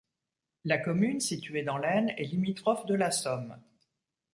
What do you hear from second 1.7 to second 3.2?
l'Aisne, est limitrophe de la